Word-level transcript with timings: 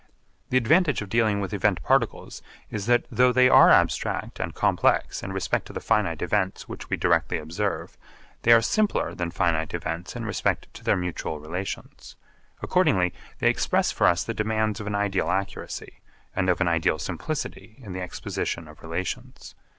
The 0.49 0.57
advantage 0.57 1.03
of 1.03 1.09
dealing 1.09 1.41
with 1.41 1.53
event 1.53 1.83
particles 1.83 2.41
is 2.71 2.87
that 2.87 3.05
though 3.11 3.31
they 3.31 3.47
are 3.47 3.69
abstract 3.69 4.39
and 4.39 4.55
complex 4.55 5.21
in 5.21 5.31
respect 5.31 5.67
to 5.67 5.73
the 5.73 5.79
finite 5.79 6.23
events 6.23 6.67
which 6.67 6.89
we 6.89 6.97
directly 6.97 7.37
observe, 7.37 7.99
they 8.41 8.51
are 8.51 8.63
simpler 8.63 9.13
than 9.13 9.29
finite 9.29 9.75
events 9.75 10.15
in 10.15 10.25
respect 10.25 10.65
to 10.73 10.83
their 10.83 10.97
mutual 10.97 11.39
relations. 11.39 12.15
Accordingly 12.63 13.13
they 13.37 13.49
express 13.51 13.91
for 13.91 14.07
us 14.07 14.23
the 14.23 14.33
demands 14.33 14.79
of 14.79 14.87
an 14.87 14.95
ideal 14.95 15.29
accuracy, 15.29 15.99
and 16.35 16.49
of 16.49 16.59
an 16.61 16.67
ideal 16.67 16.97
simplicity 16.97 17.75
in 17.77 17.93
the 17.93 18.01
exposition 18.01 18.67
of 18.67 18.81
relations. 18.81 19.53